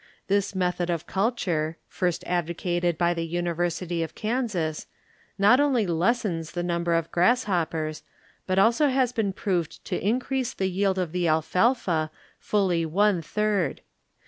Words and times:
This 0.25 0.55
method 0.55 0.89
of 0.89 1.05
culture, 1.05 1.77
first 1.87 2.23
advocated 2.23 2.97
by 2.97 3.13
the 3.13 3.23
University 3.23 4.01
of 4.01 4.15
Kansas, 4.15 4.87
not 5.37 5.59
only 5.59 5.85
lessens 5.85 6.53
the 6.53 6.63
number 6.63 6.95
of 6.95 7.11
grass 7.11 7.43
hoppers, 7.43 8.01
but 8.47 8.57
also 8.57 8.87
has 8.87 9.13
been 9.13 9.31
proved 9.31 9.85
to 9.85 9.99
in 10.03 10.19
crease 10.19 10.55
the 10.55 10.71
yield 10.71 10.97
of 10.97 11.11
the 11.11 11.27
alfalfa 11.27 12.09
fully 12.39 12.83
one 12.83 13.21
third. 13.21 13.81